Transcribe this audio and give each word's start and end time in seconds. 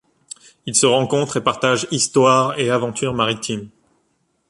Ils 0.65 0.73
se 0.73 0.87
rencontrent 0.87 1.37
et 1.37 1.43
partagent 1.43 1.87
histoires 1.91 2.57
et 2.57 2.71
aventures 2.71 3.13
maritimes. 3.13 3.69